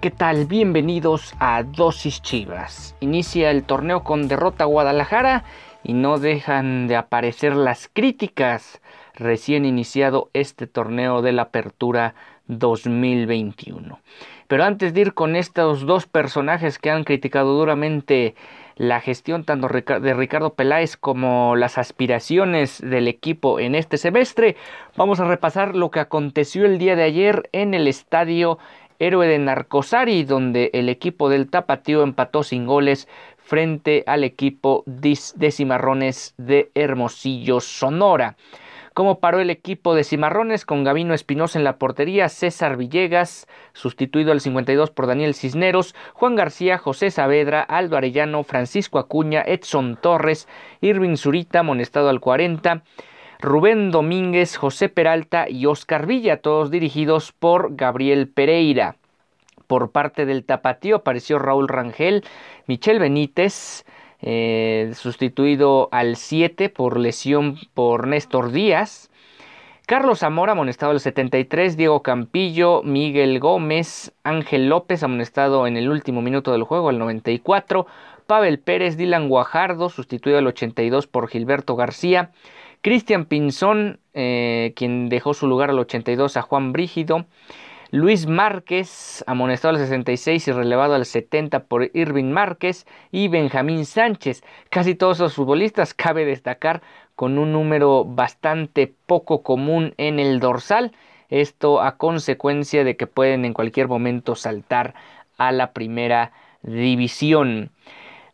¿Qué 0.00 0.10
tal? 0.10 0.46
Bienvenidos 0.46 1.34
a 1.40 1.62
Dosis 1.62 2.22
Chivas. 2.22 2.96
Inicia 3.00 3.50
el 3.50 3.64
torneo 3.64 4.02
con 4.02 4.28
derrota 4.28 4.64
a 4.64 4.66
Guadalajara 4.66 5.44
y 5.84 5.92
no 5.92 6.18
dejan 6.18 6.86
de 6.88 6.96
aparecer 6.96 7.54
las 7.54 7.90
críticas 7.92 8.80
recién 9.14 9.66
iniciado 9.66 10.30
este 10.32 10.66
torneo 10.66 11.20
de 11.20 11.32
la 11.32 11.42
Apertura 11.42 12.14
2021. 12.46 14.00
Pero 14.48 14.64
antes 14.64 14.94
de 14.94 15.02
ir 15.02 15.12
con 15.12 15.36
estos 15.36 15.84
dos 15.84 16.06
personajes 16.06 16.78
que 16.78 16.90
han 16.90 17.04
criticado 17.04 17.52
duramente 17.54 18.34
la 18.76 19.00
gestión 19.00 19.44
tanto 19.44 19.68
de 19.68 20.14
Ricardo 20.14 20.54
Peláez 20.54 20.96
como 20.96 21.54
las 21.54 21.76
aspiraciones 21.76 22.80
del 22.80 23.08
equipo 23.08 23.60
en 23.60 23.74
este 23.74 23.98
semestre, 23.98 24.56
vamos 24.96 25.20
a 25.20 25.26
repasar 25.26 25.76
lo 25.76 25.90
que 25.90 26.00
aconteció 26.00 26.64
el 26.64 26.78
día 26.78 26.96
de 26.96 27.02
ayer 27.02 27.50
en 27.52 27.74
el 27.74 27.86
estadio 27.86 28.58
héroe 29.00 29.26
de 29.26 29.38
Narcosari, 29.38 30.22
donde 30.22 30.70
el 30.72 30.88
equipo 30.88 31.28
del 31.28 31.50
Tapatío 31.50 32.04
empató 32.04 32.44
sin 32.44 32.66
goles 32.66 33.08
frente 33.38 34.04
al 34.06 34.22
equipo 34.22 34.84
de 34.86 35.16
Cimarrones 35.50 36.34
de 36.36 36.70
Hermosillo, 36.74 37.58
Sonora. 37.58 38.36
¿Cómo 38.92 39.20
paró 39.20 39.40
el 39.40 39.50
equipo 39.50 39.94
de 39.94 40.04
Cimarrones 40.04 40.66
con 40.66 40.84
Gavino 40.84 41.14
Espinosa 41.14 41.58
en 41.58 41.64
la 41.64 41.78
portería, 41.78 42.28
César 42.28 42.76
Villegas, 42.76 43.46
sustituido 43.72 44.32
al 44.32 44.40
52 44.40 44.90
por 44.90 45.06
Daniel 45.06 45.34
Cisneros, 45.34 45.94
Juan 46.12 46.36
García, 46.36 46.76
José 46.76 47.10
Saavedra, 47.10 47.62
Aldo 47.62 47.96
Arellano, 47.96 48.42
Francisco 48.42 48.98
Acuña, 48.98 49.42
Edson 49.42 49.96
Torres, 49.96 50.48
Irving 50.80 51.16
Zurita, 51.16 51.60
amonestado 51.60 52.08
al 52.08 52.20
40, 52.20 52.82
Rubén 53.40 53.90
Domínguez, 53.90 54.56
José 54.56 54.90
Peralta 54.90 55.48
y 55.48 55.64
Oscar 55.64 56.06
Villa, 56.06 56.42
todos 56.42 56.70
dirigidos 56.70 57.32
por 57.32 57.74
Gabriel 57.74 58.28
Pereira. 58.28 58.96
Por 59.66 59.92
parte 59.92 60.26
del 60.26 60.44
Tapatío 60.44 60.96
apareció 60.96 61.38
Raúl 61.38 61.68
Rangel, 61.68 62.22
Michel 62.66 62.98
Benítez, 62.98 63.86
eh, 64.20 64.92
sustituido 64.94 65.88
al 65.90 66.16
7 66.16 66.68
por 66.68 66.98
lesión 66.98 67.56
por 67.72 68.06
Néstor 68.06 68.52
Díaz. 68.52 69.10
Carlos 69.86 70.18
Zamora, 70.18 70.52
amonestado 70.52 70.92
al 70.92 71.00
73, 71.00 71.78
Diego 71.78 72.02
Campillo, 72.02 72.82
Miguel 72.82 73.40
Gómez, 73.40 74.12
Ángel 74.22 74.68
López, 74.68 75.02
amonestado 75.02 75.66
en 75.66 75.78
el 75.78 75.88
último 75.88 76.20
minuto 76.20 76.52
del 76.52 76.64
juego, 76.64 76.90
al 76.90 76.98
94, 76.98 77.86
Pavel 78.26 78.60
Pérez, 78.60 78.98
Dylan 78.98 79.28
Guajardo, 79.28 79.88
sustituido 79.88 80.38
al 80.38 80.46
82 80.46 81.06
por 81.06 81.26
Gilberto 81.28 81.74
García, 81.74 82.30
Cristian 82.82 83.26
Pinzón, 83.26 84.00
eh, 84.14 84.72
quien 84.74 85.08
dejó 85.08 85.34
su 85.34 85.46
lugar 85.46 85.70
al 85.70 85.78
82 85.78 86.36
a 86.36 86.42
Juan 86.42 86.72
Brígido. 86.72 87.26
Luis 87.90 88.26
Márquez, 88.26 89.24
amonestado 89.26 89.74
al 89.74 89.80
66 89.80 90.46
y 90.46 90.52
relevado 90.52 90.94
al 90.94 91.04
70 91.04 91.64
por 91.64 91.90
Irving 91.92 92.30
Márquez. 92.32 92.86
Y 93.10 93.28
Benjamín 93.28 93.84
Sánchez. 93.84 94.42
Casi 94.70 94.94
todos 94.94 95.18
los 95.18 95.34
futbolistas, 95.34 95.92
cabe 95.94 96.24
destacar, 96.24 96.82
con 97.16 97.36
un 97.36 97.52
número 97.52 98.04
bastante 98.04 98.94
poco 99.06 99.42
común 99.42 99.92
en 99.98 100.18
el 100.18 100.40
dorsal. 100.40 100.92
Esto 101.28 101.82
a 101.82 101.96
consecuencia 101.96 102.82
de 102.82 102.96
que 102.96 103.06
pueden 103.06 103.44
en 103.44 103.52
cualquier 103.52 103.88
momento 103.88 104.34
saltar 104.36 104.94
a 105.36 105.52
la 105.52 105.72
primera 105.72 106.32
división. 106.62 107.70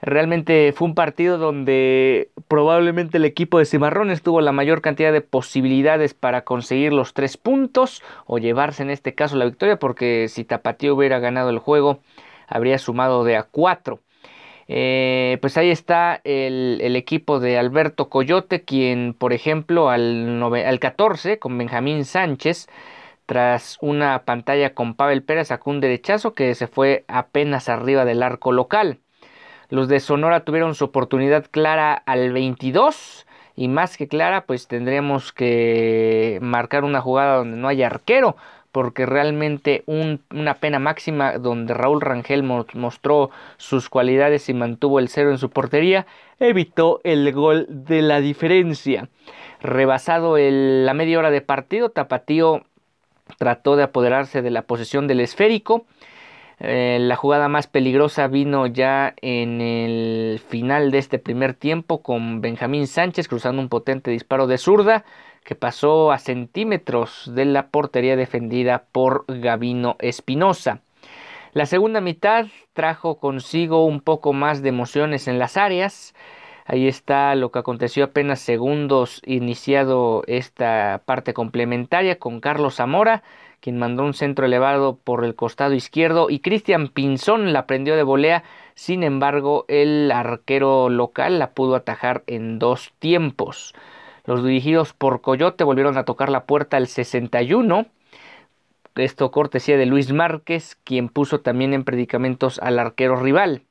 Realmente 0.01 0.73
fue 0.73 0.89
un 0.89 0.95
partido 0.95 1.39
donde 1.39 2.31
probablemente 2.49 3.17
el 3.17 3.25
equipo 3.25 3.59
de 3.59 3.65
Cimarrones 3.65 4.23
tuvo 4.23 4.41
la 4.41 4.53
mayor 4.53 4.83
cantidad 4.83 5.13
de 5.13 5.21
posibilidades 5.21 6.15
para 6.15 6.43
conseguir 6.45 6.93
los 6.93 7.15
tres 7.15 7.37
puntos 7.37 8.03
o 8.27 8.39
llevarse 8.39 8.83
en 8.83 8.91
este 8.91 9.15
caso 9.15 9.37
la 9.37 9.47
victoria 9.47 9.79
porque 9.79 10.29
si 10.29 10.45
Tapatío 10.45 10.95
hubiera 10.95 11.19
ganado 11.19 11.51
el 11.51 11.59
juego 11.59 12.01
habría 12.47 12.79
sumado 12.79 13.25
de 13.25 13.37
a 13.37 13.45
cuatro. 13.45 14.01
Eh, 14.69 15.39
pues 15.41 15.57
ahí 15.57 15.71
está 15.71 16.21
el, 16.25 16.97
equipo 16.97 17.39
de 17.39 17.57
Alberto 17.57 18.09
Coyote, 18.09 18.65
quien 18.65 19.15
por 19.15 19.33
ejemplo 19.33 19.91
al, 19.91 20.43
al 20.43 20.79
14 20.81 21.39
con 21.39 21.57
Benjamín 21.57 22.05
Sánchez 22.05 22.67
tras 23.27 23.79
una 23.81 24.25
pantalla 24.25 24.75
con 24.75 24.95
Pavel 24.95 25.23
Pérez 25.23 25.49
sacó 25.49 25.71
un 25.71 25.81
derechazo 25.81 26.35
que 26.35 26.55
se 26.55 26.69
fue 26.69 27.05
apenas 27.09 27.69
arriba 27.69 28.05
del 28.05 28.23
arco 28.23 28.53
local. 28.53 29.01
Los 29.69 29.89
de 29.89 30.01
Sonora 30.01 30.41
tuvieron 30.41 30.75
su 30.75 30.85
oportunidad 30.85 31.47
clara 31.51 31.95
al 31.95 32.33
22 32.33 33.27
y 33.57 33.69
más 33.69 33.97
que 33.97 34.07
clara 34.07 34.43
pues 34.43 34.69
tendríamos 34.69 35.33
que 35.33 36.39
marcar 36.43 36.85
una 36.85 37.01
jugada 37.01 37.37
donde 37.37 37.57
no 37.57 37.69
haya 37.69 37.87
arquero 37.87 38.37
porque 38.71 39.07
realmente 39.07 39.85
una 39.87 40.55
pena 40.55 40.79
máxima 40.79 41.39
donde 41.39 41.73
Raúl 41.73 42.03
Rangel 42.03 42.43
mostró 42.43 43.31
sus 43.57 43.89
cualidades 43.89 44.51
y 44.51 44.55
mantuvo 44.55 44.99
el 44.99 45.09
cero 45.09 45.31
en 45.31 45.39
su 45.39 45.49
portería 45.49 46.07
evitó 46.39 47.01
el 47.03 47.33
gol 47.33 47.67
de 47.71 48.03
la 48.03 48.21
diferencia. 48.21 49.09
Rebasado 49.63 50.37
la 50.37 50.93
media 50.93 51.19
hora 51.19 51.31
de 51.31 51.41
partido, 51.41 51.89
Tapatío 51.89 52.65
trató 53.39 53.77
de 53.77 53.85
apoderarse 53.85 54.43
de 54.43 54.51
la 54.51 54.61
posesión 54.61 55.09
del 55.09 55.21
esférico 55.21 55.87
eh, 56.59 56.99
la 57.01 57.17
jugada 57.17 57.49
más 57.49 57.67
peligrosa 57.67 58.29
vino 58.29 58.67
ya 58.67 59.15
en 59.21 59.61
el 59.61 60.41
final 60.49 60.91
de 60.91 60.99
este 60.99 61.19
primer 61.19 61.53
tiempo 61.53 62.03
con 62.03 62.41
Benjamín 62.41 62.87
Sánchez 62.87 63.29
cruzando 63.29 63.61
un 63.61 63.69
potente 63.69 64.11
disparo 64.11 64.47
de 64.47 64.57
zurda 64.57 65.05
que 65.45 65.55
pasó 65.55 66.13
a 66.13 66.19
centímetros 66.19 67.31
de 67.35 67.45
la 67.45 67.69
portería 67.69 68.17
defendida 68.17 68.87
por 68.91 69.25
Gavino 69.29 69.97
Espinosa. 70.01 70.81
La 71.53 71.67
segunda 71.67 72.01
mitad 72.01 72.47
trajo 72.73 73.19
consigo 73.19 73.87
un 73.87 74.01
poco 74.01 74.33
más 74.33 74.63
de 74.63 74.71
emociones 74.71 75.29
en 75.29 75.39
las 75.39 75.57
áreas. 75.57 76.15
Ahí 76.65 76.89
está 76.89 77.35
lo 77.35 77.53
que 77.53 77.61
aconteció 77.61 78.05
apenas 78.05 78.41
segundos 78.41 79.23
iniciado 79.25 80.25
esta 80.27 81.03
parte 81.05 81.33
complementaria 81.33 82.19
con 82.19 82.41
Carlos 82.41 82.77
Zamora 82.77 83.23
quien 83.67 83.81
mandó 83.81 84.05
un 84.05 84.15
centro 84.15 84.47
elevado 84.47 84.97
por 85.03 85.25
el 85.25 85.35
costado 85.35 85.75
izquierdo 85.75 86.31
y 86.31 86.39
Cristian 86.39 86.87
Pinzón 86.87 87.53
la 87.53 87.67
prendió 87.67 87.97
de 87.97 88.05
volea. 88.05 88.45
Sin 88.77 89.03
embargo, 89.03 89.65
el 89.67 90.13
arquero 90.13 90.89
local 90.89 91.41
la 91.41 91.51
pudo 91.51 91.75
atajar 91.75 92.23
en 92.29 92.61
dos 92.61 92.93
tiempos. 93.01 93.75
Los 94.25 94.45
dirigidos 94.45 94.93
por 94.93 95.21
Coyote 95.21 95.65
volvieron 95.65 95.99
a 95.99 96.05
tocar 96.05 96.29
la 96.29 96.45
puerta 96.45 96.77
al 96.77 96.87
61. 96.87 97.87
Esto 98.95 99.33
cortesía 99.33 99.77
de 99.77 99.87
Luis 99.87 100.13
Márquez, 100.13 100.79
quien 100.85 101.09
puso 101.09 101.41
también 101.41 101.75
en 101.75 101.83
predicamentos 101.83 102.61
al 102.61 102.79
arquero 102.79 103.17
rival. 103.17 103.63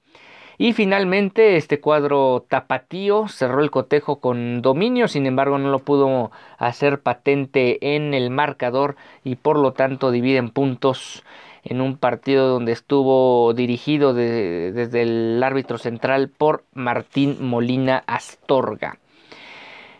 Y 0.57 0.73
finalmente 0.73 1.57
este 1.57 1.81
cuadro 1.81 2.45
tapatío 2.47 3.27
cerró 3.27 3.61
el 3.61 3.71
cotejo 3.71 4.19
con 4.19 4.61
dominio, 4.61 5.07
sin 5.07 5.25
embargo 5.25 5.57
no 5.57 5.69
lo 5.69 5.79
pudo 5.79 6.31
hacer 6.57 7.01
patente 7.01 7.95
en 7.95 8.13
el 8.13 8.29
marcador 8.29 8.95
y 9.23 9.35
por 9.35 9.59
lo 9.59 9.73
tanto 9.73 10.11
dividen 10.11 10.49
puntos 10.49 11.23
en 11.63 11.81
un 11.81 11.97
partido 11.97 12.47
donde 12.47 12.71
estuvo 12.71 13.53
dirigido 13.53 14.13
desde 14.13 15.01
el 15.01 15.41
árbitro 15.43 15.77
central 15.77 16.29
por 16.29 16.63
Martín 16.73 17.37
Molina 17.41 18.03
Astorga. 18.05 18.97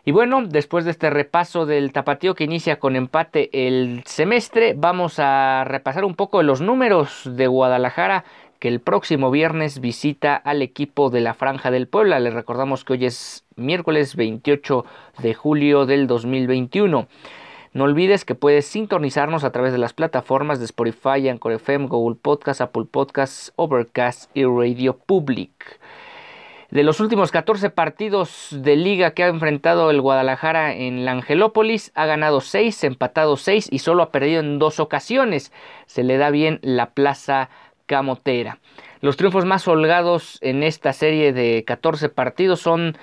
Y 0.07 0.11
bueno, 0.11 0.43
después 0.45 0.85
de 0.85 0.91
este 0.91 1.09
repaso 1.09 1.65
del 1.65 1.91
tapatío 1.91 2.35
que 2.35 2.43
inicia 2.43 2.77
con 2.77 2.95
empate 2.95 3.49
el 3.67 4.03
semestre, 4.05 4.75
vamos 4.77 5.17
a 5.17 5.63
repasar 5.65 6.05
un 6.05 6.13
poco 6.13 6.43
los 6.43 6.61
números 6.61 7.23
de 7.25 7.47
Guadalajara 7.47 8.23
que 8.65 8.69
el 8.69 8.79
próximo 8.79 9.29
viernes 9.29 9.79
visita 9.79 10.35
al 10.35 10.63
equipo 10.63 11.11
de 11.11 11.21
la 11.21 11.35
Franja 11.35 11.69
del 11.69 11.87
Puebla. 11.87 12.19
Les 12.19 12.33
recordamos 12.33 12.83
que 12.83 12.93
hoy 12.93 13.05
es 13.05 13.45
miércoles 13.55 14.15
28 14.15 14.83
de 15.19 15.35
julio 15.35 15.85
del 15.85 16.07
2021. 16.07 17.07
No 17.73 17.83
olvides 17.83 18.25
que 18.25 18.33
puedes 18.33 18.65
sintonizarnos 18.65 19.43
a 19.43 19.51
través 19.51 19.71
de 19.71 19.77
las 19.77 19.93
plataformas 19.93 20.57
de 20.57 20.65
Spotify, 20.65 21.29
Anchor 21.29 21.51
FM, 21.51 21.85
Google 21.85 22.17
Podcast, 22.19 22.59
Apple 22.59 22.85
Podcasts, 22.89 23.53
Overcast 23.55 24.35
y 24.35 24.45
Radio 24.45 24.97
Public. 24.97 25.79
De 26.71 26.81
los 26.81 26.99
últimos 26.99 27.31
14 27.31 27.69
partidos 27.69 28.47
de 28.51 28.75
liga 28.75 29.11
que 29.11 29.23
ha 29.23 29.27
enfrentado 29.27 29.91
el 29.91 30.01
Guadalajara 30.01 30.73
en 30.73 31.05
la 31.05 31.11
Angelópolis, 31.11 31.91
ha 31.93 32.07
ganado 32.07 32.41
6, 32.41 32.83
empatado 32.83 33.37
6 33.37 33.67
y 33.71 33.79
solo 33.79 34.01
ha 34.01 34.11
perdido 34.11 34.39
en 34.39 34.57
dos 34.57 34.79
ocasiones. 34.79 35.53
Se 35.85 36.03
le 36.03 36.17
da 36.17 36.31
bien 36.31 36.59
la 36.63 36.89
plaza 36.89 37.51
camotera. 37.85 38.59
Los 39.01 39.17
triunfos 39.17 39.45
más 39.45 39.67
holgados 39.67 40.39
en 40.41 40.63
esta 40.63 40.93
serie 40.93 41.33
de 41.33 41.63
14 41.65 42.09
partidos 42.09 42.59
son 42.61 42.97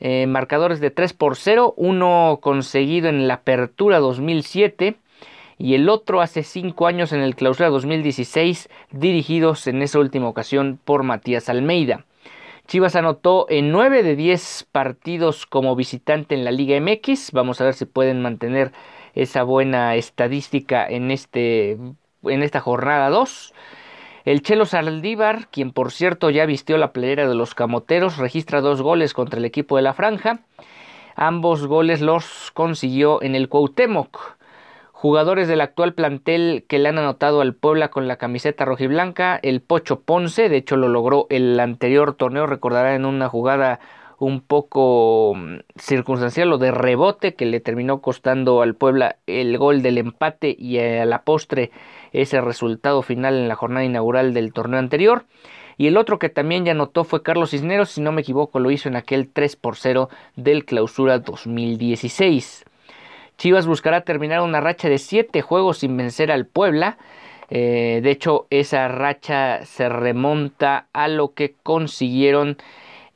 eh, 0.00 0.26
marcadores 0.26 0.80
de 0.80 0.90
3 0.90 1.12
por 1.12 1.36
0, 1.36 1.74
uno 1.76 2.38
conseguido 2.40 3.08
en 3.08 3.26
la 3.26 3.34
Apertura 3.34 3.98
2007 3.98 4.96
y 5.58 5.74
el 5.74 5.88
otro 5.88 6.20
hace 6.20 6.44
5 6.44 6.86
años 6.86 7.12
en 7.12 7.20
el 7.20 7.34
Clausura 7.34 7.68
2016, 7.68 8.68
dirigidos 8.92 9.66
en 9.66 9.82
esa 9.82 9.98
última 9.98 10.28
ocasión 10.28 10.78
por 10.84 11.02
Matías 11.02 11.48
Almeida. 11.48 12.04
Chivas 12.68 12.96
anotó 12.96 13.46
en 13.48 13.72
9 13.72 14.02
de 14.02 14.14
10 14.14 14.68
partidos 14.70 15.46
como 15.46 15.74
visitante 15.74 16.34
en 16.34 16.44
la 16.44 16.52
Liga 16.52 16.78
MX. 16.78 17.32
Vamos 17.32 17.60
a 17.60 17.64
ver 17.64 17.72
si 17.74 17.86
pueden 17.86 18.20
mantener 18.20 18.72
esa 19.14 19.42
buena 19.42 19.96
estadística 19.96 20.86
en, 20.86 21.10
este, 21.10 21.78
en 22.22 22.42
esta 22.42 22.60
jornada 22.60 23.08
2. 23.08 23.54
El 24.28 24.42
Chelo 24.42 24.66
Saldívar, 24.66 25.48
quien 25.50 25.72
por 25.72 25.90
cierto 25.90 26.28
ya 26.28 26.44
vistió 26.44 26.76
la 26.76 26.92
playera 26.92 27.26
de 27.26 27.34
los 27.34 27.54
Camoteros, 27.54 28.18
registra 28.18 28.60
dos 28.60 28.82
goles 28.82 29.14
contra 29.14 29.38
el 29.38 29.46
equipo 29.46 29.76
de 29.76 29.82
la 29.82 29.94
Franja. 29.94 30.40
Ambos 31.16 31.66
goles 31.66 32.02
los 32.02 32.50
consiguió 32.52 33.22
en 33.22 33.34
el 33.34 33.48
Cuauhtémoc. 33.48 34.36
Jugadores 34.92 35.48
del 35.48 35.62
actual 35.62 35.94
plantel 35.94 36.66
que 36.68 36.78
le 36.78 36.90
han 36.90 36.98
anotado 36.98 37.40
al 37.40 37.54
Puebla 37.54 37.88
con 37.88 38.06
la 38.06 38.16
camiseta 38.16 38.66
rojiblanca, 38.66 39.40
el 39.42 39.62
Pocho 39.62 40.00
Ponce, 40.00 40.50
de 40.50 40.58
hecho 40.58 40.76
lo 40.76 40.88
logró 40.88 41.26
el 41.30 41.58
anterior 41.58 42.12
torneo, 42.12 42.46
recordará 42.46 42.94
en 42.96 43.06
una 43.06 43.30
jugada 43.30 43.80
un 44.18 44.42
poco 44.42 45.36
mm, 45.36 45.60
circunstancial 45.78 46.52
o 46.52 46.58
de 46.58 46.70
rebote 46.70 47.34
que 47.34 47.46
le 47.46 47.60
terminó 47.60 48.02
costando 48.02 48.60
al 48.60 48.74
Puebla 48.74 49.16
el 49.26 49.56
gol 49.56 49.80
del 49.80 49.96
empate 49.96 50.54
y 50.58 50.78
a 50.78 51.06
la 51.06 51.22
postre 51.22 51.70
ese 52.12 52.40
resultado 52.40 53.02
final 53.02 53.34
en 53.34 53.48
la 53.48 53.56
jornada 53.56 53.84
inaugural 53.84 54.34
del 54.34 54.52
torneo 54.52 54.78
anterior. 54.78 55.24
Y 55.76 55.86
el 55.86 55.96
otro 55.96 56.18
que 56.18 56.28
también 56.28 56.64
ya 56.64 56.72
anotó 56.72 57.04
fue 57.04 57.22
Carlos 57.22 57.50
Cisneros, 57.50 57.90
si 57.90 58.00
no 58.00 58.10
me 58.10 58.22
equivoco 58.22 58.58
lo 58.58 58.70
hizo 58.70 58.88
en 58.88 58.96
aquel 58.96 59.28
3 59.28 59.54
por 59.56 59.76
0 59.76 60.08
del 60.34 60.64
clausura 60.64 61.20
2016. 61.20 62.64
Chivas 63.38 63.68
buscará 63.68 64.00
terminar 64.00 64.40
una 64.40 64.60
racha 64.60 64.88
de 64.88 64.98
7 64.98 65.40
juegos 65.42 65.78
sin 65.78 65.96
vencer 65.96 66.32
al 66.32 66.46
Puebla. 66.46 66.98
Eh, 67.50 68.00
de 68.02 68.10
hecho, 68.10 68.48
esa 68.50 68.88
racha 68.88 69.64
se 69.64 69.88
remonta 69.88 70.88
a 70.92 71.06
lo 71.06 71.32
que 71.34 71.54
consiguieron 71.62 72.58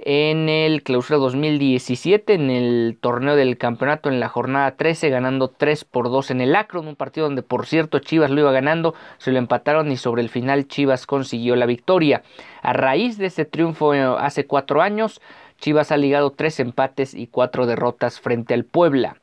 en 0.04 0.48
el 0.48 0.82
clausura 0.82 1.18
2017 1.18 2.34
en 2.34 2.50
el 2.50 2.98
torneo 3.00 3.36
del 3.36 3.56
campeonato 3.56 4.08
en 4.08 4.20
la 4.20 4.28
jornada 4.28 4.76
13 4.76 5.10
ganando 5.10 5.48
3 5.48 5.84
por 5.84 6.10
2 6.10 6.32
en 6.32 6.40
el 6.40 6.56
Acron 6.56 6.88
un 6.88 6.96
partido 6.96 7.26
donde 7.26 7.42
por 7.42 7.66
cierto 7.66 7.98
Chivas 8.00 8.30
lo 8.30 8.40
iba 8.40 8.52
ganando 8.52 8.94
se 9.18 9.32
lo 9.32 9.38
empataron 9.38 9.92
y 9.92 9.96
sobre 9.96 10.22
el 10.22 10.28
final 10.28 10.66
Chivas 10.66 11.06
consiguió 11.06 11.56
la 11.56 11.66
victoria. 11.66 12.22
A 12.62 12.72
raíz 12.72 13.18
de 13.18 13.26
ese 13.26 13.44
triunfo 13.44 13.94
eh, 13.94 14.00
hace 14.00 14.46
4 14.46 14.82
años 14.82 15.20
Chivas 15.58 15.92
ha 15.92 15.96
ligado 15.96 16.32
3 16.32 16.60
empates 16.60 17.14
y 17.14 17.28
4 17.28 17.66
derrotas 17.66 18.20
frente 18.20 18.54
al 18.54 18.64
Puebla. 18.64 19.16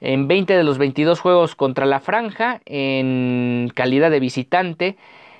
En 0.00 0.28
20 0.28 0.54
de 0.54 0.62
los 0.62 0.76
22 0.76 1.20
juegos 1.20 1.56
contra 1.56 1.86
la 1.86 2.00
franja 2.00 2.60
en 2.66 3.72
calidad 3.74 4.10
de 4.10 4.20
visitante, 4.20 4.96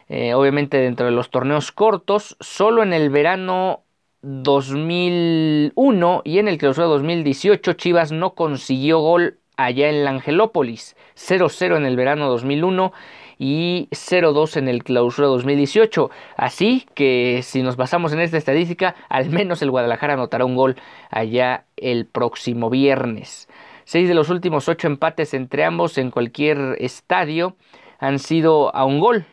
eh, 0.09 0.33
obviamente 0.33 0.79
dentro 0.79 1.05
de 1.05 1.13
los 1.13 1.29
torneos 1.29 1.73
cortos, 1.73 2.37
solo 2.41 2.83
en 2.83 2.95
el 2.95 3.11
verano 3.11 3.83
2001 4.27 6.23
y 6.25 6.41
en 6.41 6.49
el 6.49 6.59
clausura 6.59 6.89
2018 6.89 7.75
Chivas 7.75 8.11
no 8.11 8.35
consiguió 8.35 8.99
gol 8.99 9.39
allá 9.57 9.89
en 9.89 10.03
la 10.03 10.11
Angelópolis, 10.11 10.97
0-0 11.15 11.77
en 11.77 11.87
el 11.87 11.95
verano 11.95 12.29
2001 12.29 12.93
y 13.39 13.87
0-2 13.93 14.57
en 14.57 14.67
el 14.67 14.83
clausura 14.83 15.29
2018. 15.29 16.11
Así 16.37 16.89
que 16.95 17.39
si 17.45 17.63
nos 17.63 17.77
basamos 17.77 18.13
en 18.13 18.19
esta 18.19 18.37
estadística, 18.37 18.97
al 19.09 19.31
menos 19.31 19.63
el 19.63 19.71
Guadalajara 19.71 20.15
anotará 20.15 20.45
un 20.45 20.57
gol 20.57 20.75
allá 21.09 21.65
el 21.77 22.07
próximo 22.07 22.69
viernes. 22.69 23.49
Seis 23.85 24.09
de 24.09 24.15
los 24.15 24.29
últimos 24.29 24.69
ocho 24.69 24.89
empates 24.89 25.35
entre 25.35 25.65
ambos 25.65 25.99
en 25.99 26.11
cualquier 26.11 26.77
estadio 26.81 27.55
han 28.01 28.19
sido 28.19 28.75
a 28.75 28.85
un 28.87 28.99
gol. 28.99 29.25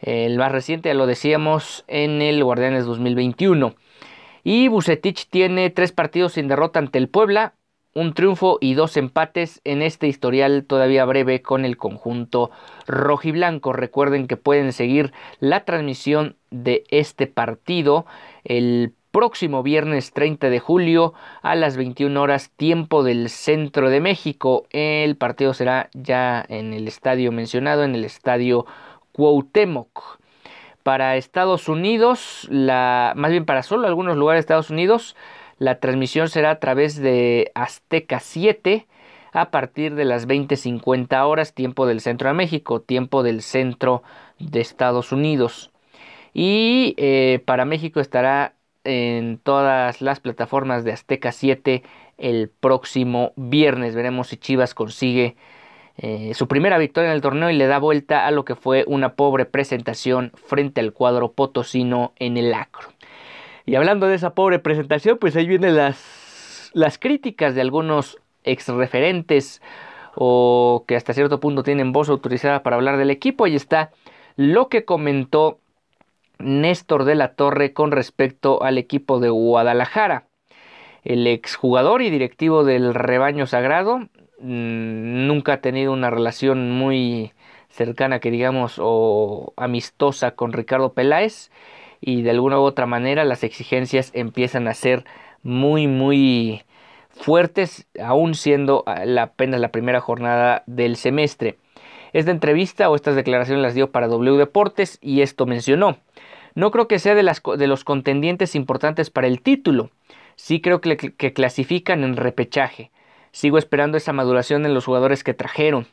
El 0.00 0.36
más 0.36 0.50
reciente, 0.50 0.88
ya 0.88 0.94
lo 0.94 1.06
decíamos, 1.06 1.84
en 1.86 2.22
el 2.22 2.42
Guardianes 2.42 2.86
2021. 2.86 3.76
Y 4.44 4.68
Bucetich 4.68 5.28
tiene 5.28 5.70
tres 5.70 5.92
partidos 5.92 6.32
sin 6.34 6.48
derrota 6.48 6.78
ante 6.78 6.98
el 6.98 7.08
Puebla, 7.08 7.54
un 7.94 8.14
triunfo 8.14 8.58
y 8.60 8.74
dos 8.74 8.96
empates 8.96 9.60
en 9.64 9.82
este 9.82 10.06
historial 10.06 10.64
todavía 10.64 11.04
breve 11.04 11.42
con 11.42 11.64
el 11.64 11.76
conjunto 11.76 12.50
rojiblanco. 12.86 13.72
Recuerden 13.72 14.28
que 14.28 14.36
pueden 14.36 14.72
seguir 14.72 15.12
la 15.40 15.64
transmisión 15.64 16.36
de 16.50 16.84
este 16.90 17.26
partido 17.26 18.06
el 18.44 18.94
próximo 19.10 19.64
viernes 19.64 20.12
30 20.12 20.50
de 20.50 20.60
julio 20.60 21.14
a 21.42 21.56
las 21.56 21.76
21 21.76 22.20
horas 22.20 22.50
tiempo 22.56 23.02
del 23.02 23.28
centro 23.28 23.90
de 23.90 24.00
México. 24.00 24.66
El 24.70 25.16
partido 25.16 25.52
será 25.52 25.90
ya 25.92 26.44
en 26.48 26.72
el 26.72 26.86
estadio 26.86 27.32
mencionado, 27.32 27.82
en 27.82 27.96
el 27.96 28.04
estadio 28.04 28.66
Cuauhtémoc. 29.12 30.19
Para 30.90 31.16
Estados 31.16 31.68
Unidos, 31.68 32.48
más 32.50 33.30
bien 33.30 33.44
para 33.44 33.62
solo 33.62 33.86
algunos 33.86 34.16
lugares 34.16 34.38
de 34.38 34.40
Estados 34.40 34.70
Unidos, 34.70 35.14
la 35.58 35.78
transmisión 35.78 36.28
será 36.28 36.50
a 36.50 36.58
través 36.58 36.96
de 36.96 37.52
Azteca 37.54 38.18
7 38.18 38.88
a 39.30 39.52
partir 39.52 39.94
de 39.94 40.04
las 40.04 40.26
20.50 40.26 41.28
horas 41.28 41.54
tiempo 41.54 41.86
del 41.86 42.00
centro 42.00 42.26
de 42.26 42.34
México, 42.34 42.80
tiempo 42.80 43.22
del 43.22 43.42
centro 43.42 44.02
de 44.40 44.60
Estados 44.60 45.12
Unidos. 45.12 45.70
Y 46.34 46.96
eh, 46.96 47.40
para 47.44 47.64
México 47.64 48.00
estará 48.00 48.56
en 48.82 49.38
todas 49.38 50.02
las 50.02 50.18
plataformas 50.18 50.82
de 50.82 50.90
Azteca 50.90 51.30
7 51.30 51.84
el 52.18 52.48
próximo 52.48 53.32
viernes. 53.36 53.94
Veremos 53.94 54.26
si 54.26 54.38
Chivas 54.38 54.74
consigue 54.74 55.36
eh, 55.96 56.32
su 56.34 56.48
primera 56.48 56.78
victoria 56.78 57.10
en 57.10 57.14
el 57.14 57.20
torneo 57.20 57.50
y 57.50 57.56
le 57.56 57.66
da 57.66 57.78
vuelta 57.78 58.26
a 58.26 58.30
lo 58.30 58.44
que 58.44 58.54
fue 58.54 58.84
una 58.86 59.14
pobre 59.14 59.44
presentación 59.44 60.32
frente 60.34 60.80
al 60.80 60.92
cuadro 60.92 61.32
potosino 61.32 62.12
en 62.16 62.36
el 62.36 62.54
acro. 62.54 62.88
Y 63.66 63.74
hablando 63.74 64.06
de 64.06 64.14
esa 64.14 64.34
pobre 64.34 64.58
presentación, 64.58 65.18
pues 65.18 65.36
ahí 65.36 65.46
vienen 65.46 65.76
las, 65.76 66.70
las 66.72 66.98
críticas 66.98 67.54
de 67.54 67.60
algunos 67.60 68.18
ex 68.44 68.68
referentes 68.68 69.60
o 70.14 70.84
que 70.88 70.96
hasta 70.96 71.12
cierto 71.12 71.40
punto 71.40 71.62
tienen 71.62 71.92
voz 71.92 72.08
autorizada 72.08 72.62
para 72.62 72.76
hablar 72.76 72.96
del 72.96 73.10
equipo. 73.10 73.44
Ahí 73.44 73.54
está 73.54 73.90
lo 74.36 74.68
que 74.68 74.84
comentó 74.84 75.60
Néstor 76.38 77.04
de 77.04 77.14
la 77.14 77.34
Torre 77.34 77.72
con 77.72 77.90
respecto 77.90 78.62
al 78.62 78.78
equipo 78.78 79.20
de 79.20 79.28
Guadalajara. 79.28 80.26
El 81.04 81.26
exjugador 81.26 82.02
y 82.02 82.10
directivo 82.10 82.64
del 82.64 82.94
rebaño 82.94 83.46
sagrado 83.46 84.08
nunca 84.40 85.54
ha 85.54 85.60
tenido 85.60 85.92
una 85.92 86.10
relación 86.10 86.70
muy 86.70 87.32
cercana 87.68 88.20
que 88.20 88.30
digamos 88.30 88.76
o 88.78 89.52
amistosa 89.56 90.32
con 90.32 90.52
Ricardo 90.52 90.92
Peláez 90.92 91.50
y 92.00 92.22
de 92.22 92.30
alguna 92.30 92.58
u 92.58 92.62
otra 92.62 92.86
manera 92.86 93.24
las 93.24 93.44
exigencias 93.44 94.10
empiezan 94.14 94.66
a 94.68 94.74
ser 94.74 95.04
muy 95.42 95.86
muy 95.86 96.62
fuertes 97.10 97.86
aún 98.02 98.34
siendo 98.34 98.84
apenas 98.86 99.60
la 99.60 99.72
primera 99.72 100.00
jornada 100.00 100.62
del 100.66 100.96
semestre. 100.96 101.58
Esta 102.12 102.30
entrevista 102.30 102.90
o 102.90 102.96
estas 102.96 103.14
declaraciones 103.14 103.62
las 103.62 103.74
dio 103.74 103.92
para 103.92 104.08
W 104.08 104.36
Deportes 104.36 104.98
y 105.00 105.20
esto 105.20 105.46
mencionó. 105.46 105.98
No 106.54 106.70
creo 106.72 106.88
que 106.88 106.98
sea 106.98 107.14
de, 107.14 107.22
las, 107.22 107.40
de 107.56 107.66
los 107.68 107.84
contendientes 107.84 108.54
importantes 108.56 109.10
para 109.10 109.28
el 109.28 109.40
título. 109.40 109.90
Sí 110.34 110.60
creo 110.60 110.80
que, 110.80 110.96
que 110.96 111.32
clasifican 111.32 112.02
en 112.02 112.16
repechaje. 112.16 112.90
Sigo 113.32 113.58
esperando 113.58 113.96
esa 113.96 114.12
maduración 114.12 114.66
en 114.66 114.74
los 114.74 114.84
jugadores 114.84 115.24
que 115.24 115.34
trajeron. 115.34 115.86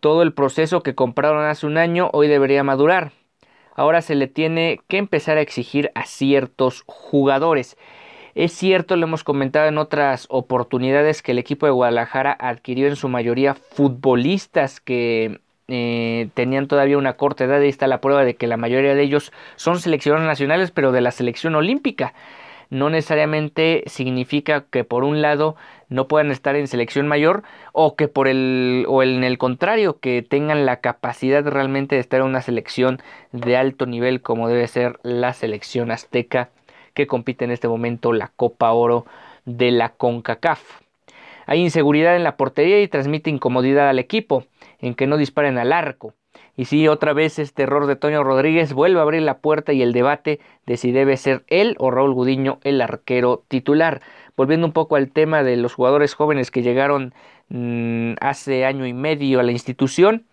Todo 0.00 0.22
el 0.22 0.32
proceso 0.32 0.82
que 0.82 0.94
compraron 0.94 1.44
hace 1.44 1.66
un 1.66 1.78
año 1.78 2.10
hoy 2.12 2.28
debería 2.28 2.64
madurar. 2.64 3.12
Ahora 3.74 4.02
se 4.02 4.14
le 4.14 4.26
tiene 4.26 4.80
que 4.88 4.98
empezar 4.98 5.36
a 5.36 5.42
exigir 5.42 5.90
a 5.94 6.06
ciertos 6.06 6.82
jugadores. 6.86 7.76
Es 8.34 8.52
cierto, 8.52 8.96
lo 8.96 9.06
hemos 9.06 9.24
comentado 9.24 9.66
en 9.66 9.78
otras 9.78 10.26
oportunidades 10.28 11.22
que 11.22 11.32
el 11.32 11.38
equipo 11.38 11.66
de 11.66 11.72
Guadalajara 11.72 12.36
adquirió 12.38 12.86
en 12.86 12.96
su 12.96 13.08
mayoría 13.08 13.54
futbolistas 13.54 14.80
que 14.80 15.40
eh, 15.68 16.28
tenían 16.34 16.68
todavía 16.68 16.98
una 16.98 17.14
corta 17.14 17.44
edad. 17.44 17.60
Ahí 17.60 17.68
está 17.68 17.86
la 17.86 18.00
prueba 18.00 18.24
de 18.24 18.36
que 18.36 18.46
la 18.46 18.56
mayoría 18.56 18.94
de 18.94 19.02
ellos 19.02 19.32
son 19.56 19.80
seleccionados 19.80 20.26
nacionales, 20.26 20.70
pero 20.70 20.92
de 20.92 21.00
la 21.00 21.10
selección 21.12 21.54
olímpica. 21.54 22.14
No 22.70 22.90
necesariamente 22.90 23.84
significa 23.86 24.64
que 24.70 24.84
por 24.84 25.04
un 25.04 25.22
lado 25.22 25.56
no 25.88 26.08
puedan 26.08 26.30
estar 26.30 26.56
en 26.56 26.66
selección 26.66 27.06
mayor 27.06 27.42
o 27.72 27.96
que 27.96 28.08
por 28.08 28.28
el 28.28 28.84
o 28.88 29.02
en 29.02 29.22
el 29.24 29.38
contrario 29.38 29.98
que 30.00 30.22
tengan 30.22 30.66
la 30.66 30.80
capacidad 30.80 31.44
realmente 31.44 31.94
de 31.94 32.00
estar 32.00 32.20
en 32.20 32.26
una 32.26 32.42
selección 32.42 32.98
de 33.32 33.56
alto 33.56 33.86
nivel 33.86 34.20
como 34.22 34.48
debe 34.48 34.66
ser 34.66 34.98
la 35.02 35.32
selección 35.32 35.90
azteca 35.90 36.50
que 36.94 37.06
compite 37.06 37.44
en 37.44 37.52
este 37.52 37.68
momento 37.68 38.12
la 38.12 38.32
Copa 38.34 38.72
Oro 38.72 39.06
de 39.44 39.70
la 39.70 39.90
CONCACAF. 39.90 40.80
Hay 41.46 41.60
inseguridad 41.60 42.16
en 42.16 42.24
la 42.24 42.36
portería 42.36 42.82
y 42.82 42.88
transmite 42.88 43.30
incomodidad 43.30 43.88
al 43.88 44.00
equipo, 44.00 44.44
en 44.80 44.94
que 44.94 45.06
no 45.06 45.16
disparen 45.16 45.58
al 45.58 45.72
arco. 45.72 46.14
Y 46.56 46.66
sí, 46.66 46.88
otra 46.88 47.12
vez 47.12 47.38
este 47.38 47.64
error 47.64 47.86
de 47.86 47.96
Toño 47.96 48.24
Rodríguez 48.24 48.72
vuelve 48.72 48.98
a 48.98 49.02
abrir 49.02 49.22
la 49.22 49.38
puerta 49.38 49.72
y 49.72 49.82
el 49.82 49.92
debate 49.92 50.40
de 50.66 50.76
si 50.76 50.92
debe 50.92 51.16
ser 51.16 51.44
él 51.48 51.76
o 51.78 51.90
Raúl 51.90 52.14
Gudiño 52.14 52.58
el 52.64 52.80
arquero 52.80 53.44
titular. 53.48 54.00
Volviendo 54.36 54.66
un 54.66 54.72
poco 54.72 54.96
al 54.96 55.10
tema 55.10 55.42
de 55.42 55.56
los 55.56 55.74
jugadores 55.74 56.14
jóvenes 56.14 56.50
que 56.50 56.62
llegaron 56.62 57.14
mm, 57.48 58.14
hace 58.20 58.64
año 58.64 58.86
y 58.86 58.92
medio 58.92 59.40
a 59.40 59.42
la 59.42 59.52
institución, 59.52 60.24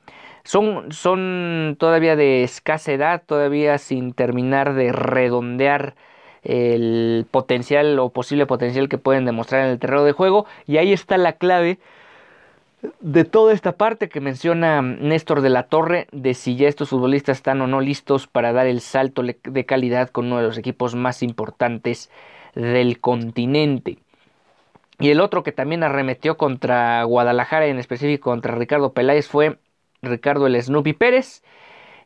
son, 0.44 0.92
son 0.92 1.76
todavía 1.80 2.16
de 2.16 2.44
escasa 2.44 2.92
edad, 2.92 3.24
todavía 3.26 3.78
sin 3.78 4.14
terminar 4.14 4.74
de 4.74 4.92
redondear 4.92 5.96
el 6.44 7.26
potencial 7.32 7.98
o 8.00 8.10
posible 8.10 8.46
potencial 8.46 8.90
que 8.90 8.98
pueden 8.98 9.26
demostrar 9.26 9.66
en 9.66 9.72
el 9.72 9.80
terreno 9.80 10.04
de 10.04 10.12
juego. 10.12 10.46
Y 10.68 10.78
ahí 10.78 10.92
está 10.94 11.18
la 11.18 11.34
clave 11.34 11.80
de 13.00 13.24
toda 13.24 13.54
esta 13.54 13.74
parte 13.74 14.10
que 14.10 14.20
menciona 14.22 14.82
Néstor 14.82 15.42
de 15.42 15.50
la 15.50 15.64
Torre, 15.64 16.08
de 16.12 16.34
si 16.34 16.56
ya 16.56 16.68
estos 16.68 16.90
futbolistas 16.90 17.38
están 17.38 17.62
o 17.62 17.68
no 17.68 17.82
listos 17.82 18.28
para 18.28 18.54
dar 18.54 18.68
el 18.68 18.82
salto 18.82 19.24
de 19.24 19.66
calidad 19.66 20.10
con 20.10 20.26
uno 20.28 20.38
de 20.38 20.44
los 20.44 20.58
equipos 20.58 20.96
más 20.96 21.24
importantes 21.24 22.10
del 22.56 23.00
continente. 23.00 24.00
Y 25.00 25.10
el 25.10 25.22
otro 25.22 25.44
que 25.44 25.52
también 25.52 25.84
arremetió 25.84 26.38
contra 26.38 27.04
Guadalajara, 27.04 27.66
en 27.68 27.80
específico 27.80 28.30
contra 28.30 28.56
Ricardo 28.56 28.94
Peláez, 28.94 29.28
fue 29.28 29.58
Ricardo 30.02 30.48
el 30.48 30.62
Snoopy 30.62 30.94
Pérez. 30.94 31.44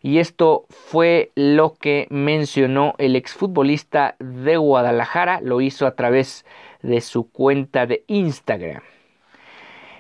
Y 0.02 0.20
esto 0.20 0.66
fue 0.70 1.32
lo 1.36 1.74
que 1.74 2.08
mencionó 2.10 2.94
el 2.98 3.16
exfutbolista 3.16 4.16
de 4.20 4.58
Guadalajara, 4.58 5.42
lo 5.42 5.60
hizo 5.60 5.86
a 5.86 5.96
través 5.96 6.46
de 6.82 7.02
su 7.02 7.30
cuenta 7.30 7.88
de 7.88 8.04
Instagram. 8.08 8.84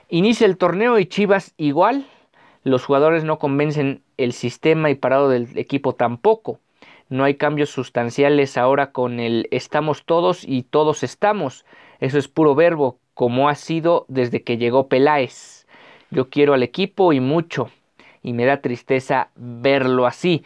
Inicia 0.09 0.47
el 0.47 0.55
torneo 0.55 0.99
y 0.99 1.05
Chivas 1.05 1.53
igual, 1.57 2.05
los 2.63 2.85
jugadores 2.85 3.25
no 3.25 3.39
convencen 3.39 4.03
el 4.15 4.31
sistema 4.31 4.89
y 4.89 4.95
parado 4.95 5.27
del 5.27 5.57
equipo 5.57 5.95
tampoco. 5.95 6.59
No 7.09 7.25
hay 7.25 7.35
cambios 7.35 7.71
sustanciales 7.71 8.57
ahora 8.57 8.93
con 8.93 9.19
el 9.19 9.49
estamos 9.51 10.05
todos 10.05 10.45
y 10.45 10.63
todos 10.63 11.03
estamos. 11.03 11.65
Eso 11.99 12.17
es 12.17 12.29
puro 12.29 12.55
verbo, 12.55 12.99
como 13.13 13.49
ha 13.49 13.55
sido 13.55 14.05
desde 14.07 14.43
que 14.43 14.57
llegó 14.57 14.87
Peláez. 14.87 15.67
Yo 16.09 16.29
quiero 16.29 16.53
al 16.53 16.63
equipo 16.63 17.11
y 17.11 17.19
mucho 17.19 17.69
y 18.23 18.31
me 18.31 18.45
da 18.45 18.61
tristeza 18.61 19.29
verlo 19.35 20.05
así. 20.05 20.45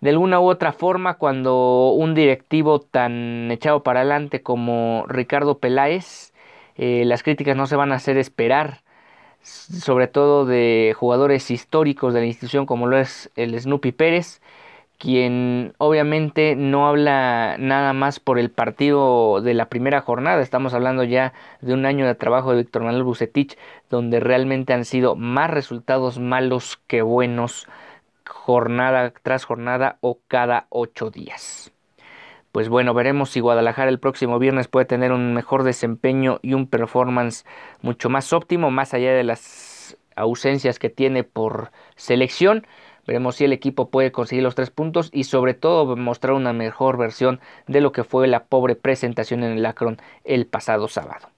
De 0.00 0.08
alguna 0.08 0.40
u 0.40 0.48
otra 0.48 0.72
forma, 0.72 1.18
cuando 1.18 1.92
un 1.92 2.14
directivo 2.14 2.80
tan 2.80 3.50
echado 3.50 3.82
para 3.82 4.00
adelante 4.00 4.42
como 4.42 5.04
Ricardo 5.06 5.58
Peláez, 5.58 6.32
eh, 6.76 7.04
las 7.04 7.22
críticas 7.22 7.56
no 7.56 7.66
se 7.66 7.76
van 7.76 7.92
a 7.92 7.96
hacer 7.96 8.16
esperar, 8.16 8.80
sobre 9.42 10.08
todo 10.08 10.44
de 10.46 10.94
jugadores 10.96 11.50
históricos 11.50 12.14
de 12.14 12.20
la 12.20 12.26
institución 12.26 12.66
como 12.66 12.86
lo 12.86 12.98
es 12.98 13.30
el 13.36 13.58
Snoopy 13.58 13.92
Pérez, 13.92 14.40
quien 14.98 15.74
obviamente 15.78 16.54
no 16.54 16.86
habla 16.86 17.56
nada 17.58 17.92
más 17.92 18.20
por 18.20 18.38
el 18.38 18.50
partido 18.50 19.40
de 19.40 19.54
la 19.54 19.68
primera 19.68 20.00
jornada, 20.00 20.42
estamos 20.42 20.74
hablando 20.74 21.02
ya 21.02 21.32
de 21.60 21.74
un 21.74 21.86
año 21.86 22.06
de 22.06 22.14
trabajo 22.14 22.52
de 22.52 22.58
Víctor 22.58 22.84
Manuel 22.84 23.02
Bucetich, 23.02 23.58
donde 23.90 24.20
realmente 24.20 24.72
han 24.72 24.84
sido 24.84 25.16
más 25.16 25.50
resultados 25.50 26.20
malos 26.20 26.78
que 26.86 27.02
buenos 27.02 27.66
jornada 28.24 29.12
tras 29.22 29.44
jornada 29.44 29.98
o 30.00 30.20
cada 30.28 30.66
ocho 30.70 31.10
días. 31.10 31.71
Pues 32.52 32.68
bueno, 32.68 32.94
veremos 32.94 33.30
si 33.30 33.40
Guadalajara 33.40 33.90
el 33.90 33.98
próximo 33.98 34.38
viernes 34.38 34.68
puede 34.68 34.86
tener 34.86 35.10
un 35.12 35.34
mejor 35.34 35.64
desempeño 35.64 36.38
y 36.42 36.54
un 36.54 36.66
performance 36.66 37.44
mucho 37.80 38.10
más 38.10 38.32
óptimo, 38.32 38.70
más 38.70 38.94
allá 38.94 39.12
de 39.12 39.24
las 39.24 39.96
ausencias 40.14 40.78
que 40.78 40.90
tiene 40.90 41.24
por 41.24 41.72
selección 41.96 42.66
Veremos 43.06 43.36
si 43.36 43.44
el 43.44 43.52
equipo 43.52 43.90
puede 43.90 44.12
conseguir 44.12 44.44
los 44.44 44.54
tres 44.54 44.70
puntos 44.70 45.10
y 45.12 45.24
sobre 45.24 45.54
todo 45.54 45.96
mostrar 45.96 46.34
una 46.34 46.52
mejor 46.52 46.96
versión 46.96 47.40
de 47.66 47.80
lo 47.80 47.90
que 47.90 48.04
fue 48.04 48.28
la 48.28 48.44
pobre 48.44 48.76
presentación 48.76 49.42
en 49.42 49.52
el 49.52 49.66
Akron 49.66 49.98
el 50.24 50.46
pasado 50.46 50.86
sábado. 50.86 51.28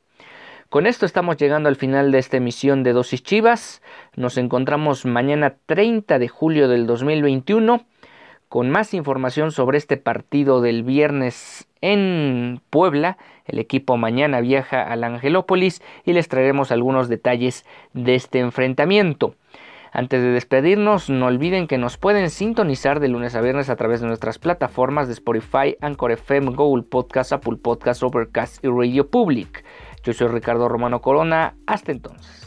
Con 0.69 0.87
esto 0.87 1.07
estamos 1.07 1.37
llegando 1.37 1.69
al 1.69 1.77
final 1.77 2.11
de 2.11 2.19
esta 2.19 2.37
emisión 2.37 2.83
de 2.83 2.93
Dosis 2.93 3.23
Chivas. 3.23 3.81
Nos 4.17 4.37
encontramos 4.37 5.07
mañana 5.07 5.57
30 5.67 6.19
de 6.19 6.29
julio 6.29 6.69
del 6.69 6.87
2021 6.87 7.87
con 8.49 8.71
más 8.71 8.95
información 8.95 9.53
sobre 9.53 9.79
este 9.79 9.97
partido 9.97 10.61
del 10.61 10.83
viernes 10.83 11.67
en 11.81 12.61
Puebla. 12.71 13.19
El 13.45 13.59
equipo 13.59 13.97
mañana 13.97 14.41
viaja 14.41 14.83
al 14.83 15.05
Angelópolis 15.05 15.83
y 16.05 16.13
les 16.13 16.29
traeremos 16.29 16.73
algunos 16.73 17.09
detalles 17.09 17.65
de 17.93 18.15
este 18.15 18.39
enfrentamiento. 18.39 19.35
Antes 19.93 20.23
de 20.23 20.31
despedirnos, 20.31 21.09
no 21.09 21.27
olviden 21.27 21.69
que 21.69 21.79
nos 21.79 21.99
pueden 21.99 22.29
sintonizar 22.31 22.99
de 22.99 23.07
lunes 23.07 23.37
a 23.37 23.41
viernes 23.41 23.71
a 23.71 23.77
través 23.77 24.01
de 24.01 24.09
nuestras 24.09 24.41
plataformas 24.41 25.07
de 25.07 25.15
Spotify, 25.15 25.77
Anchor 25.81 26.11
FM, 26.11 26.51
Google 26.57 26.83
Podcast, 26.83 27.33
Apple 27.33 27.59
Podcast, 27.63 28.03
Overcast 28.03 28.65
y 28.65 28.69
Radio 28.69 29.09
Public. 29.09 29.65
Yo 30.03 30.13
soy 30.13 30.27
Ricardo 30.29 30.69
Romano 30.69 31.01
Corona. 31.01 31.55
Hasta 31.67 31.93
entonces. 31.93 32.44